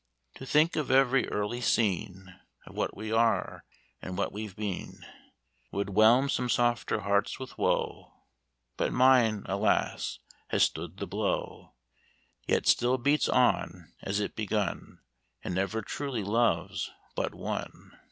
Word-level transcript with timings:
"To 0.37 0.47
think 0.47 0.75
of 0.75 0.89
every 0.89 1.29
early 1.29 1.61
scene, 1.61 2.33
Of 2.65 2.73
what 2.75 2.97
we 2.97 3.11
are, 3.11 3.65
and 4.01 4.17
what 4.17 4.31
we've 4.31 4.55
been, 4.55 5.05
Would 5.71 5.89
whelm 5.91 6.27
some 6.27 6.49
softer 6.49 7.01
hearts 7.01 7.37
with 7.37 7.55
woe 7.55 8.11
But 8.77 8.91
mine, 8.91 9.43
alas! 9.45 10.17
has 10.47 10.63
stood 10.63 10.97
the 10.97 11.05
blow; 11.05 11.75
Yet 12.47 12.65
still 12.65 12.97
beats 12.97 13.29
on 13.29 13.93
as 14.01 14.19
it 14.19 14.35
begun, 14.35 15.01
And 15.43 15.53
never 15.53 15.83
truly 15.83 16.23
loves 16.23 16.89
but 17.13 17.35
one. 17.35 17.91